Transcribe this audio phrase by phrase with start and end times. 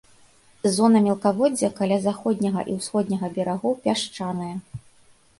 [0.75, 4.51] Зона мелкаводдзя каля заходняга і ўсходняга берагоў пясчаная.